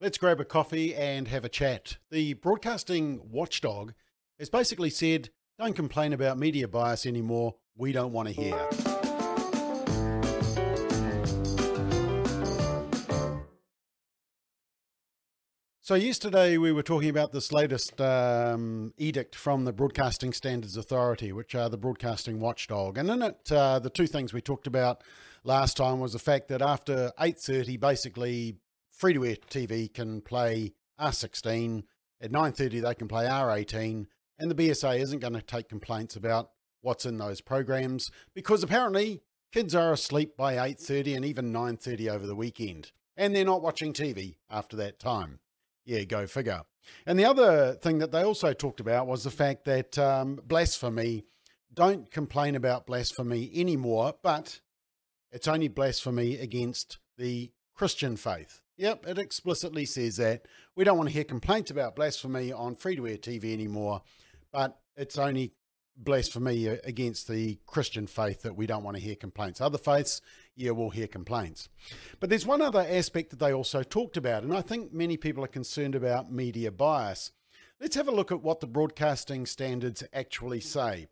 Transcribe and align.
Let's 0.00 0.16
grab 0.16 0.38
a 0.38 0.44
coffee 0.44 0.94
and 0.94 1.26
have 1.26 1.44
a 1.44 1.48
chat. 1.48 1.96
The 2.12 2.34
broadcasting 2.34 3.20
watchdog 3.32 3.94
has 4.38 4.48
basically 4.48 4.90
said, 4.90 5.30
don't 5.58 5.74
complain 5.74 6.12
about 6.12 6.38
media 6.38 6.68
bias 6.68 7.04
anymore. 7.04 7.56
We 7.76 7.90
don't 7.90 8.12
want 8.12 8.28
to 8.28 8.34
hear. 8.34 8.54
So, 15.80 15.96
yesterday 15.96 16.58
we 16.58 16.70
were 16.70 16.84
talking 16.84 17.08
about 17.08 17.32
this 17.32 17.50
latest 17.50 18.00
um, 18.00 18.94
edict 18.98 19.34
from 19.34 19.64
the 19.64 19.72
Broadcasting 19.72 20.32
Standards 20.32 20.76
Authority, 20.76 21.32
which 21.32 21.56
are 21.56 21.68
the 21.68 21.78
broadcasting 21.78 22.38
watchdog. 22.38 22.98
And 22.98 23.10
in 23.10 23.22
it, 23.22 23.50
uh, 23.50 23.80
the 23.80 23.90
two 23.90 24.06
things 24.06 24.32
we 24.32 24.42
talked 24.42 24.68
about 24.68 25.02
last 25.42 25.76
time 25.76 25.98
was 25.98 26.12
the 26.12 26.20
fact 26.20 26.46
that 26.48 26.62
after 26.62 27.10
8.30, 27.18 27.80
basically 27.80 28.58
free 28.98 29.14
to 29.14 29.24
air 29.24 29.36
TV 29.48 29.92
can 29.92 30.20
play 30.20 30.74
R16. 31.00 31.84
At 32.20 32.32
9:30 32.32 32.82
they 32.82 32.94
can 32.94 33.06
play 33.06 33.26
R18 33.26 34.06
and 34.40 34.50
the 34.50 34.54
BSA 34.54 34.98
isn't 34.98 35.20
going 35.20 35.34
to 35.34 35.42
take 35.42 35.68
complaints 35.68 36.16
about 36.16 36.50
what's 36.80 37.06
in 37.06 37.16
those 37.16 37.40
programs 37.40 38.10
because 38.34 38.64
apparently 38.64 39.22
kids 39.52 39.72
are 39.72 39.92
asleep 39.92 40.36
by 40.36 40.56
8:30 40.56 41.14
and 41.14 41.24
even 41.24 41.52
9:30 41.52 42.08
over 42.08 42.26
the 42.26 42.34
weekend 42.34 42.90
and 43.16 43.34
they're 43.34 43.44
not 43.44 43.62
watching 43.62 43.92
TV 43.92 44.36
after 44.50 44.76
that 44.76 44.98
time. 44.98 45.38
Yeah, 45.84 46.02
go 46.02 46.26
figure. 46.26 46.62
And 47.06 47.18
the 47.18 47.24
other 47.24 47.74
thing 47.74 47.98
that 47.98 48.10
they 48.10 48.22
also 48.22 48.52
talked 48.52 48.80
about 48.80 49.06
was 49.06 49.22
the 49.22 49.30
fact 49.30 49.64
that 49.66 49.96
um, 49.98 50.40
blasphemy, 50.44 51.24
don't 51.72 52.10
complain 52.10 52.56
about 52.56 52.86
blasphemy 52.86 53.50
anymore, 53.54 54.14
but 54.22 54.60
it's 55.30 55.46
only 55.46 55.68
blasphemy 55.68 56.36
against 56.36 56.98
the 57.16 57.52
Christian 57.74 58.16
faith. 58.16 58.60
Yep, 58.78 59.06
it 59.08 59.18
explicitly 59.18 59.84
says 59.84 60.16
that. 60.16 60.46
We 60.76 60.84
don't 60.84 60.96
want 60.96 61.08
to 61.08 61.12
hear 61.12 61.24
complaints 61.24 61.70
about 61.70 61.96
blasphemy 61.96 62.52
on 62.52 62.76
free 62.76 62.94
to 62.94 63.08
air 63.08 63.16
TV 63.16 63.52
anymore, 63.52 64.02
but 64.52 64.78
it's 64.96 65.18
only 65.18 65.52
blasphemy 65.96 66.68
uh, 66.68 66.76
against 66.84 67.26
the 67.26 67.58
Christian 67.66 68.06
faith 68.06 68.42
that 68.42 68.56
we 68.56 68.68
don't 68.68 68.84
want 68.84 68.96
to 68.96 69.02
hear 69.02 69.16
complaints. 69.16 69.60
Other 69.60 69.78
faiths, 69.78 70.20
yeah, 70.54 70.70
we'll 70.70 70.90
hear 70.90 71.08
complaints. 71.08 71.68
But 72.20 72.30
there's 72.30 72.46
one 72.46 72.62
other 72.62 72.86
aspect 72.88 73.30
that 73.30 73.40
they 73.40 73.52
also 73.52 73.82
talked 73.82 74.16
about, 74.16 74.44
and 74.44 74.56
I 74.56 74.62
think 74.62 74.92
many 74.92 75.16
people 75.16 75.44
are 75.44 75.48
concerned 75.48 75.96
about 75.96 76.32
media 76.32 76.70
bias. 76.70 77.32
Let's 77.80 77.96
have 77.96 78.06
a 78.06 78.12
look 78.12 78.30
at 78.30 78.42
what 78.42 78.60
the 78.60 78.68
broadcasting 78.68 79.44
standards 79.44 80.04
actually 80.12 80.60
say. 80.60 81.08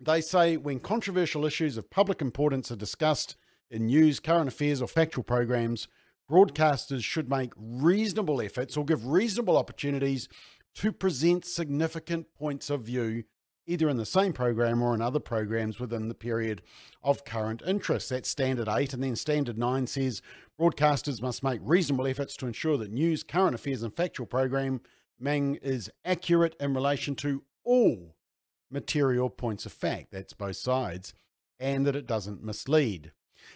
They 0.00 0.20
say 0.20 0.56
when 0.56 0.80
controversial 0.80 1.44
issues 1.44 1.76
of 1.76 1.88
public 1.88 2.20
importance 2.20 2.72
are 2.72 2.76
discussed 2.76 3.36
in 3.70 3.86
news, 3.86 4.18
current 4.18 4.48
affairs, 4.48 4.82
or 4.82 4.88
factual 4.88 5.24
programs, 5.24 5.86
broadcasters 6.30 7.02
should 7.02 7.30
make 7.30 7.52
reasonable 7.56 8.40
efforts 8.40 8.76
or 8.76 8.84
give 8.84 9.06
reasonable 9.06 9.56
opportunities 9.56 10.28
to 10.74 10.92
present 10.92 11.44
significant 11.44 12.26
points 12.38 12.68
of 12.68 12.82
view, 12.82 13.24
either 13.66 13.88
in 13.88 13.96
the 13.96 14.04
same 14.06 14.32
program 14.32 14.82
or 14.82 14.94
in 14.94 15.00
other 15.00 15.20
programs 15.20 15.80
within 15.80 16.08
the 16.08 16.14
period 16.14 16.62
of 17.02 17.24
current 17.24 17.62
interest. 17.66 18.10
That's 18.10 18.28
standard 18.28 18.68
eight. 18.68 18.92
And 18.92 19.02
then 19.02 19.16
standard 19.16 19.56
nine 19.56 19.86
says 19.86 20.20
broadcasters 20.60 21.22
must 21.22 21.42
make 21.42 21.60
reasonable 21.62 22.06
efforts 22.06 22.36
to 22.36 22.46
ensure 22.46 22.76
that 22.78 22.92
news, 22.92 23.22
current 23.22 23.54
affairs, 23.54 23.82
and 23.82 23.94
factual 23.94 24.26
program 24.26 24.80
programming 25.18 25.56
is 25.56 25.90
accurate 26.04 26.54
in 26.60 26.74
relation 26.74 27.14
to 27.16 27.42
all 27.64 28.14
material 28.70 29.30
points 29.30 29.66
of 29.66 29.72
fact. 29.72 30.08
That's 30.12 30.32
both 30.32 30.56
sides. 30.56 31.14
And 31.58 31.86
that 31.86 31.96
it 31.96 32.06
doesn't 32.06 32.44
mislead. 32.44 33.12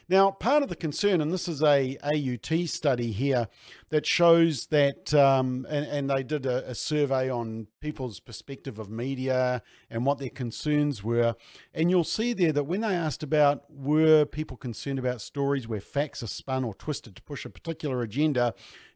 Now, 0.08 0.30
part 0.30 0.62
of 0.62 0.68
the 0.68 0.76
concern, 0.76 1.20
and 1.20 1.32
this 1.32 1.48
is 1.48 1.62
a 1.62 1.96
AUT 2.02 2.68
study 2.68 3.12
here 3.12 3.48
that 3.90 4.06
shows 4.06 4.66
that, 4.66 5.14
um, 5.14 5.66
and, 5.68 5.86
and, 5.86 6.10
they 6.10 6.22
did 6.22 6.46
a, 6.46 6.68
a, 6.70 6.74
survey 6.74 7.30
on 7.30 7.68
people's 7.80 8.18
perspective 8.18 8.78
of 8.78 8.90
media 8.90 9.62
and 9.88 10.04
what 10.04 10.18
their 10.18 10.30
concerns 10.30 11.04
were. 11.04 11.36
And 11.72 11.90
you'll 11.90 12.04
see 12.04 12.32
there 12.32 12.52
that 12.52 12.64
when 12.64 12.80
they 12.80 12.94
asked 12.94 13.22
about 13.22 13.64
were 13.70 14.24
people 14.24 14.56
concerned 14.56 14.98
about 14.98 15.20
stories 15.20 15.68
where 15.68 15.80
facts 15.80 16.22
are 16.22 16.28
spun 16.28 16.64
or 16.64 16.74
twisted 16.74 17.14
to 17.16 17.22
push 17.22 17.44
a 17.44 17.50
particular 17.50 18.02
agenda, 18.02 18.54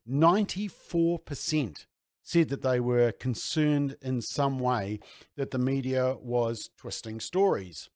94% 0.08 1.86
said 2.24 2.48
that 2.48 2.62
they 2.62 2.80
were 2.80 3.12
concerned 3.12 3.96
in 4.00 4.20
some 4.20 4.58
way 4.58 4.98
that 5.36 5.50
the 5.50 5.58
media 5.58 6.16
was 6.20 6.70
twisting 6.76 7.20
stories. 7.20 7.90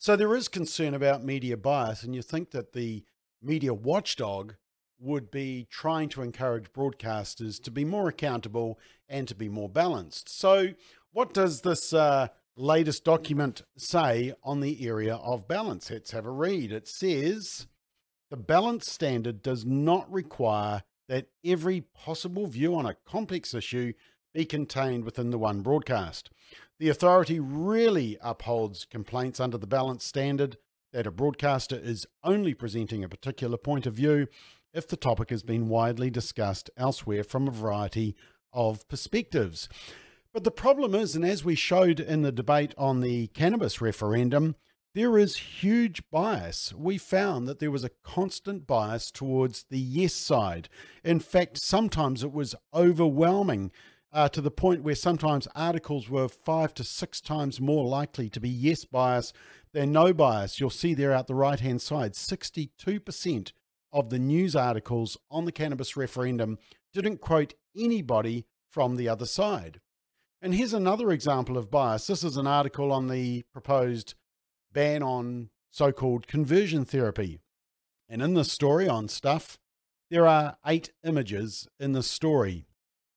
So 0.00 0.14
there 0.14 0.34
is 0.36 0.46
concern 0.46 0.94
about 0.94 1.24
media 1.24 1.56
bias, 1.56 2.04
and 2.04 2.14
you 2.14 2.22
think 2.22 2.52
that 2.52 2.72
the 2.72 3.04
media 3.42 3.74
watchdog 3.74 4.54
would 5.00 5.30
be 5.30 5.66
trying 5.70 6.08
to 6.10 6.22
encourage 6.22 6.72
broadcasters 6.72 7.60
to 7.62 7.70
be 7.72 7.84
more 7.84 8.08
accountable 8.08 8.78
and 9.08 9.26
to 9.26 9.34
be 9.34 9.48
more 9.48 9.68
balanced. 9.68 10.28
So, 10.28 10.68
what 11.12 11.34
does 11.34 11.62
this 11.62 11.92
uh, 11.92 12.28
latest 12.56 13.04
document 13.04 13.62
say 13.76 14.34
on 14.44 14.60
the 14.60 14.86
area 14.86 15.16
of 15.16 15.48
balance? 15.48 15.90
Let's 15.90 16.12
have 16.12 16.26
a 16.26 16.30
read. 16.30 16.70
It 16.70 16.86
says 16.86 17.66
the 18.30 18.36
balance 18.36 18.90
standard 18.90 19.42
does 19.42 19.64
not 19.64 20.10
require 20.12 20.84
that 21.08 21.26
every 21.44 21.80
possible 21.80 22.46
view 22.46 22.76
on 22.76 22.86
a 22.86 22.96
complex 23.06 23.52
issue 23.52 23.94
be 24.38 24.44
contained 24.44 25.02
within 25.02 25.30
the 25.30 25.38
one 25.38 25.62
broadcast. 25.62 26.30
The 26.78 26.88
authority 26.88 27.40
really 27.40 28.16
upholds 28.20 28.84
complaints 28.84 29.40
under 29.40 29.58
the 29.58 29.66
balance 29.66 30.04
standard 30.04 30.58
that 30.92 31.08
a 31.08 31.10
broadcaster 31.10 31.74
is 31.74 32.06
only 32.22 32.54
presenting 32.54 33.02
a 33.02 33.08
particular 33.08 33.56
point 33.56 33.84
of 33.84 33.94
view 33.94 34.28
if 34.72 34.86
the 34.86 34.96
topic 34.96 35.30
has 35.30 35.42
been 35.42 35.68
widely 35.68 36.08
discussed 36.08 36.70
elsewhere 36.76 37.24
from 37.24 37.48
a 37.48 37.50
variety 37.50 38.14
of 38.52 38.86
perspectives. 38.86 39.68
But 40.32 40.44
the 40.44 40.52
problem 40.52 40.94
is, 40.94 41.16
and 41.16 41.24
as 41.24 41.44
we 41.44 41.56
showed 41.56 41.98
in 41.98 42.22
the 42.22 42.30
debate 42.30 42.76
on 42.78 43.00
the 43.00 43.26
cannabis 43.28 43.80
referendum, 43.80 44.54
there 44.94 45.18
is 45.18 45.36
huge 45.36 46.00
bias. 46.12 46.72
We 46.72 46.96
found 46.96 47.48
that 47.48 47.58
there 47.58 47.72
was 47.72 47.82
a 47.82 47.90
constant 48.04 48.68
bias 48.68 49.10
towards 49.10 49.64
the 49.68 49.80
yes 49.80 50.14
side. 50.14 50.68
In 51.02 51.18
fact, 51.18 51.58
sometimes 51.60 52.22
it 52.22 52.32
was 52.32 52.54
overwhelming 52.72 53.72
uh, 54.12 54.28
to 54.28 54.40
the 54.40 54.50
point 54.50 54.82
where 54.82 54.94
sometimes 54.94 55.48
articles 55.54 56.08
were 56.08 56.28
five 56.28 56.72
to 56.74 56.84
six 56.84 57.20
times 57.20 57.60
more 57.60 57.84
likely 57.84 58.30
to 58.30 58.40
be 58.40 58.48
yes 58.48 58.84
bias 58.84 59.32
than 59.72 59.92
no 59.92 60.12
bias. 60.14 60.58
You'll 60.58 60.70
see 60.70 60.94
there 60.94 61.12
at 61.12 61.26
the 61.26 61.34
right 61.34 61.60
hand 61.60 61.82
side 61.82 62.12
62% 62.14 63.52
of 63.92 64.10
the 64.10 64.18
news 64.18 64.56
articles 64.56 65.16
on 65.30 65.44
the 65.44 65.52
cannabis 65.52 65.96
referendum 65.96 66.58
didn't 66.92 67.20
quote 67.20 67.54
anybody 67.76 68.46
from 68.68 68.96
the 68.96 69.08
other 69.08 69.26
side. 69.26 69.80
And 70.40 70.54
here's 70.54 70.72
another 70.72 71.10
example 71.10 71.58
of 71.58 71.70
bias. 71.70 72.06
This 72.06 72.22
is 72.22 72.36
an 72.36 72.46
article 72.46 72.92
on 72.92 73.08
the 73.08 73.44
proposed 73.52 74.14
ban 74.72 75.02
on 75.02 75.50
so 75.70 75.92
called 75.92 76.26
conversion 76.26 76.84
therapy. 76.84 77.40
And 78.08 78.22
in 78.22 78.34
this 78.34 78.52
story 78.52 78.88
on 78.88 79.08
Stuff, 79.08 79.58
there 80.10 80.26
are 80.26 80.56
eight 80.66 80.92
images 81.04 81.68
in 81.78 81.92
the 81.92 82.02
story, 82.02 82.66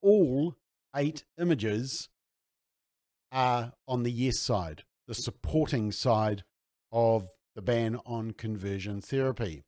all 0.01 0.57
eight 0.95 1.23
images 1.39 2.09
are 3.31 3.73
on 3.87 4.03
the 4.03 4.11
yes 4.11 4.39
side, 4.39 4.83
the 5.07 5.13
supporting 5.13 5.91
side 5.91 6.43
of 6.91 7.27
the 7.55 7.61
ban 7.61 7.97
on 8.05 8.31
conversion 8.31 9.01
therapy. 9.01 9.63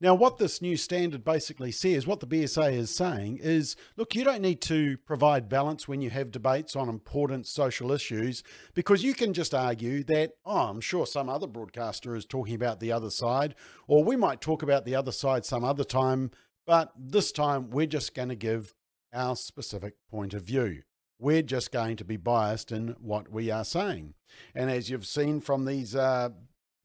Now, 0.00 0.14
what 0.14 0.38
this 0.38 0.60
new 0.62 0.76
standard 0.76 1.24
basically 1.24 1.72
says, 1.72 2.06
what 2.06 2.20
the 2.20 2.26
BSA 2.26 2.74
is 2.74 2.94
saying 2.94 3.38
is 3.42 3.76
look, 3.96 4.14
you 4.14 4.24
don't 4.24 4.42
need 4.42 4.60
to 4.62 4.96
provide 4.98 5.48
balance 5.48 5.88
when 5.88 6.00
you 6.00 6.10
have 6.10 6.30
debates 6.30 6.76
on 6.76 6.88
important 6.88 7.46
social 7.46 7.90
issues 7.90 8.42
because 8.74 9.02
you 9.02 9.14
can 9.14 9.32
just 9.32 9.54
argue 9.54 10.04
that, 10.04 10.32
oh, 10.44 10.68
I'm 10.68 10.80
sure 10.80 11.06
some 11.06 11.28
other 11.28 11.46
broadcaster 11.46 12.14
is 12.14 12.24
talking 12.24 12.54
about 12.54 12.80
the 12.80 12.92
other 12.92 13.10
side, 13.10 13.54
or 13.88 14.04
we 14.04 14.16
might 14.16 14.40
talk 14.40 14.62
about 14.62 14.84
the 14.84 14.94
other 14.94 15.12
side 15.12 15.44
some 15.44 15.64
other 15.64 15.84
time, 15.84 16.30
but 16.66 16.92
this 16.96 17.32
time 17.32 17.70
we're 17.70 17.86
just 17.86 18.14
going 18.14 18.28
to 18.30 18.36
give 18.36 18.74
our 19.14 19.36
specific 19.36 19.94
point 20.10 20.34
of 20.34 20.42
view. 20.42 20.82
We're 21.18 21.42
just 21.42 21.72
going 21.72 21.96
to 21.96 22.04
be 22.04 22.16
biased 22.16 22.72
in 22.72 22.96
what 23.00 23.30
we 23.30 23.50
are 23.50 23.64
saying. 23.64 24.14
And 24.54 24.70
as 24.70 24.90
you've 24.90 25.06
seen 25.06 25.40
from 25.40 25.64
these 25.64 25.94
uh, 25.94 26.30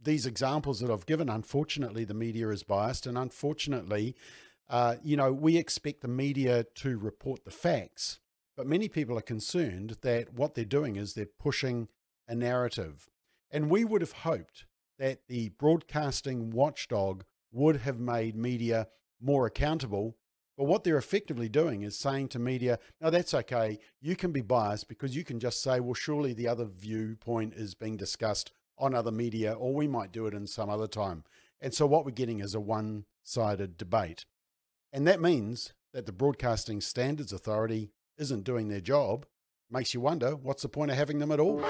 these 0.01 0.25
examples 0.25 0.79
that 0.79 0.89
I've 0.89 1.05
given, 1.05 1.27
unfortunately, 1.27 2.05
the 2.05 2.13
media 2.13 2.49
is 2.49 2.63
biased, 2.63 3.05
and 3.05 3.17
unfortunately, 3.17 4.15
uh, 4.69 4.95
you 5.03 5.17
know, 5.17 5.33
we 5.33 5.57
expect 5.57 6.01
the 6.01 6.07
media 6.07 6.63
to 6.75 6.97
report 6.97 7.43
the 7.43 7.51
facts, 7.51 8.19
but 8.55 8.67
many 8.67 8.87
people 8.87 9.17
are 9.17 9.21
concerned 9.21 9.97
that 10.01 10.33
what 10.33 10.55
they're 10.55 10.63
doing 10.63 10.95
is 10.95 11.13
they're 11.13 11.25
pushing 11.25 11.89
a 12.27 12.35
narrative. 12.35 13.09
And 13.51 13.69
we 13.69 13.83
would 13.83 14.01
have 14.01 14.11
hoped 14.11 14.65
that 14.99 15.27
the 15.27 15.49
broadcasting 15.49 16.51
watchdog 16.51 17.23
would 17.51 17.77
have 17.77 17.99
made 17.99 18.35
media 18.35 18.87
more 19.19 19.47
accountable 19.47 20.15
but 20.59 20.67
what 20.67 20.83
they're 20.83 20.97
effectively 20.97 21.47
doing 21.47 21.83
is 21.83 21.97
saying 21.97 22.27
to 22.27 22.37
media, 22.37 22.79
no, 22.99 23.09
that's 23.09 23.33
okay. 23.33 23.79
You 24.01 24.17
can 24.17 24.33
be 24.33 24.41
biased 24.41 24.89
because 24.89 25.15
you 25.15 25.23
can 25.23 25.39
just 25.39 25.63
say, 25.63 25.79
well, 25.79 25.93
surely 25.93 26.33
the 26.33 26.49
other 26.49 26.65
viewpoint 26.65 27.53
is 27.53 27.75
being 27.75 27.95
discussed 27.95 28.51
on 28.77 28.93
other 28.93 29.09
media, 29.09 29.53
or 29.53 29.73
we 29.73 29.87
might 29.87 30.11
do 30.11 30.25
it 30.25 30.33
in 30.33 30.45
some 30.47 30.69
other 30.69 30.85
time. 30.85 31.23
And 31.61 31.73
so 31.73 31.85
what 31.87 32.03
we're 32.03 32.11
getting 32.11 32.41
is 32.41 32.55
a 32.55 32.59
one 32.59 33.05
sided 33.23 33.77
debate. 33.77 34.25
And 34.91 35.07
that 35.07 35.21
means 35.21 35.71
that 35.93 36.05
the 36.05 36.11
Broadcasting 36.11 36.81
Standards 36.81 37.31
Authority 37.31 37.91
isn't 38.17 38.43
doing 38.43 38.67
their 38.67 38.81
job 38.81 39.25
makes 39.71 39.93
you 39.93 40.01
wonder 40.01 40.35
what's 40.35 40.63
the 40.63 40.67
point 40.67 40.91
of 40.91 40.97
having 40.97 41.19
them 41.19 41.31
at 41.31 41.39
all? 41.39 41.63